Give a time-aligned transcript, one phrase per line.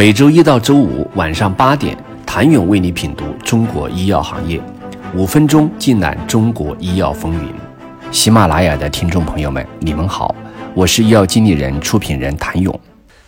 [0.00, 4.58] 每周一到周五晚上八点，谭勇为你品读中国医药行业，
[5.14, 7.52] 五分钟尽览中国医药风云。
[8.10, 10.34] 喜马拉雅的听众朋友们，你们好，
[10.72, 12.80] 我是医药经理人、出品人谭勇。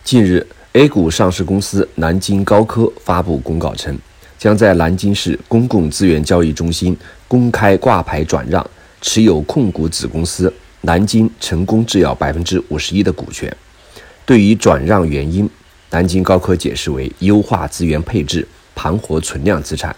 [0.03, 3.95] 近日，A 股上市公司南京高科发布公告称，
[4.39, 6.97] 将在南京市公共资源交易中心
[7.27, 8.67] 公开挂牌转让
[8.99, 10.51] 持有控股子公司
[10.81, 13.55] 南京成功制药百分之五十一的股权。
[14.25, 15.47] 对于转让原因，
[15.93, 19.95] 南京高科解释为优化资源配置，盘活存量资产。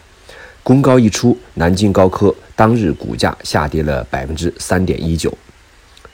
[0.62, 5.34] 公告一出，南京高科当日股价下跌了百分之三点一九。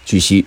[0.05, 0.45] 据悉，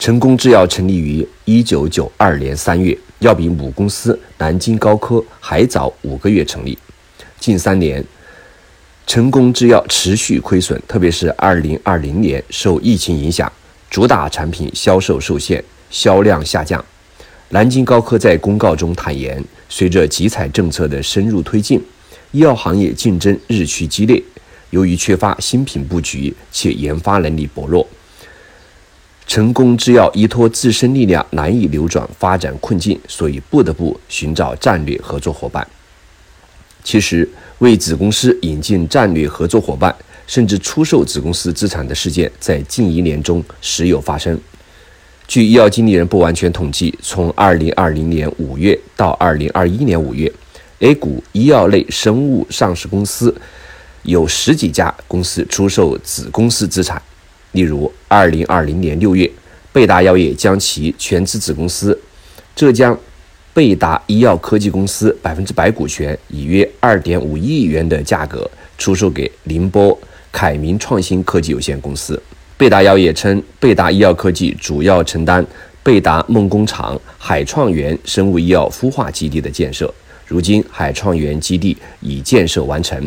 [0.00, 6.76] 成功制药成立于一九九二年三月，要比母公司南京高科还早五个月成立。
[7.38, 8.04] 近三年，
[9.06, 13.52] 成功制药持续亏损，特别是二零二零年受疫情影响，
[13.88, 16.84] 主打产品销售受限，销量下降。
[17.50, 21.80] 南京高科在公告中坦言，随着集采政策的深入推进，
[22.32, 24.20] 医药行业竞争日趋激烈。
[24.70, 27.86] 由于缺乏新品布局且研发能力薄弱，
[29.28, 35.64] 成功制药依托自身力量难以扭转发展困境，所以不得不寻找战略合作伙伴。
[36.82, 39.94] 其实，为子公司引进战略合作伙伴，
[40.26, 44.38] 甚至出售子公司资产的事件，在近一年中时有发生。
[45.26, 50.32] 据医药经理人不完全统计，从2020年5月到2021年5月
[50.78, 53.34] ，A 股医药类生物上市公司
[54.04, 57.00] 有十几家公司出售子公司资产。
[57.52, 59.30] 例如，2020年6月，
[59.72, 61.98] 贝达药业将其全资子公司
[62.54, 62.96] 浙江
[63.52, 69.98] 贝达医药科技公司百分之百股权，以约2.5亿元的价格出售给宁波
[70.30, 72.22] 凯明创新科技有限公司。
[72.58, 75.44] 贝达药业称，贝达医药科技主要承担
[75.82, 79.92] 贝达梦工厂海创园生物医药孵化基地的建设。
[80.26, 82.98] 如今，海创园基地已建设完成，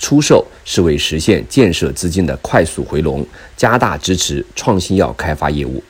[0.00, 3.24] 出售是为实现建设资金的快速回笼，
[3.56, 5.80] 加大支持创新药开发业务。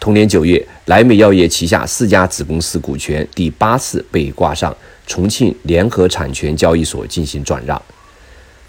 [0.00, 4.74] 同年九月，莱美药业旗下四家子公司股权第八次被挂上
[5.06, 7.80] 重庆联合产权交易所进行转让。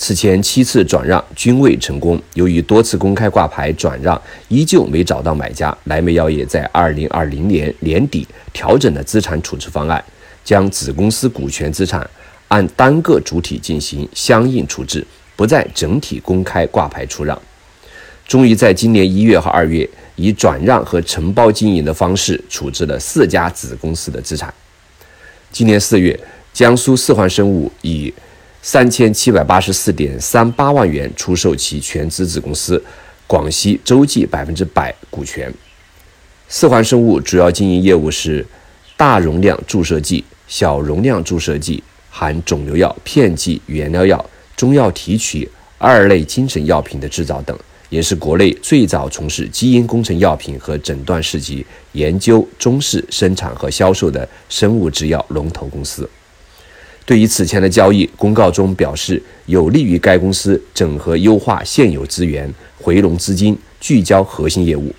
[0.01, 10.01] 此前七次转让均未成功，由于多次公开挂牌转让依旧没找到买家，莱美药业在二零二零年年底调整了资产处置方案，
[10.41, 12.09] 将子公司股权资产
[12.47, 15.05] 按单个主体进行相应处置，
[15.35, 17.37] 不再整体公开挂牌出让。
[18.25, 24.53] 终于在今年一月和二月，以转让和承包经营的方式处置了四家子公司的资产。
[25.51, 26.17] 今年四月，
[26.53, 28.13] 江苏四环生物以
[28.61, 32.81] 三千七百八十四点三八万元出售其全资子公司
[33.25, 35.51] 广西洲际百分之百股权。
[36.49, 38.45] 四环生物主要经营业务是
[38.97, 56.09] 大容量注射剂、小容量注射剂、含肿瘤药、片剂、原料药、中药提取、二类精神药品的制造等，也是国内最早从事基因工程药品和诊断试剂研究、中式生产和销售的生物制药龙头公司。
[57.09, 64.93] 对于此前的交易，公告中表示有利于该公司整合优化现有资源、回笼资金、聚焦核心业务。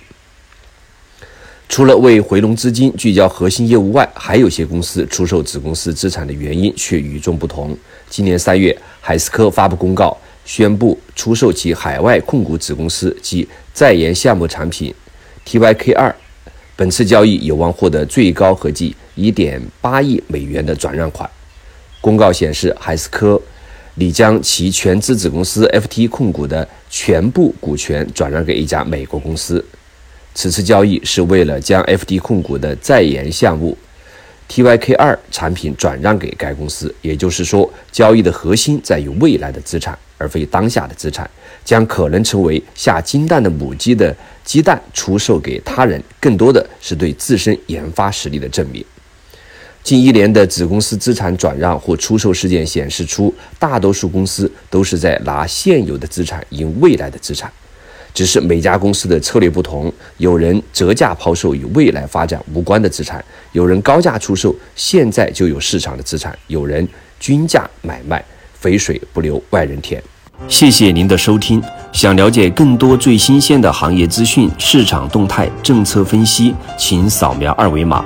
[1.69, 7.77] 除了为回笼资金、聚焦核心业务外，还有些公司出售子公司资产的原因却与众不同。
[8.09, 14.93] 今年三月，海思科发布公告，宣布出售其海外控股子公司及在研项目产品
[15.47, 16.13] TYK 二。
[16.75, 21.29] 本次交易有望获得最高合计1.8亿美元的转让款。
[22.01, 23.39] 公告显示，海思科
[23.95, 29.63] 拟将其全资子公司 FT 控股的全部股权转让给一家美国公司。
[30.33, 33.77] 此次交易是为了将 FT 控股的在研项目
[34.49, 36.93] TYK 二产品转让给该公司。
[37.01, 41.29] 也就是说，交易的核心在于未来的资产，而非当下的资产，
[41.63, 48.83] 将可能成为下金蛋的母鸡的鸡蛋出售给他人，更多的是对自身研发实力的证明。
[49.83, 57.51] 近一年的子公司资产转让或出售事件显示出，大多数公司都是在拿现有的资产赢未来的资产，
[58.13, 59.91] 只是每家公司的策略不同。
[60.17, 63.23] 有人折价抛售与未来发展无关的资产，
[63.53, 66.87] 有人高价出售现在就有市场的资产，有人
[67.19, 68.23] 均价买卖，
[68.53, 70.01] 肥水不流外人田。
[70.47, 71.61] 谢谢您的收听。
[71.91, 78.05] 想了解更多最新鲜的行业资讯、市场动态、政策分析，请扫描二维码。